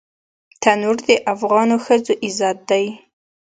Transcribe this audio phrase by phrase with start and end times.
[0.61, 2.85] تنور د افغانو ښځو عزت دی